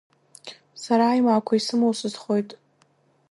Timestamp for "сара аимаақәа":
0.83-1.53